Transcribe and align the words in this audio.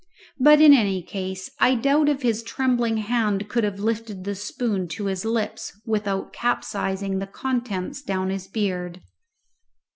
But 0.39 0.59
in 0.59 0.73
any 0.73 1.03
case 1.03 1.51
I 1.59 1.75
doubt 1.75 2.09
if 2.09 2.23
his 2.23 2.41
trembling 2.41 2.97
hand 2.97 3.47
could 3.47 3.63
have 3.63 3.79
lifted 3.79 4.23
the 4.23 4.33
spoon 4.33 4.87
to 4.97 5.05
his 5.05 5.25
lips 5.25 5.79
without 5.85 6.33
capsizing 6.33 7.19
the 7.19 7.27
contents 7.27 8.01
down 8.01 8.31
his 8.31 8.47
beard. 8.47 9.01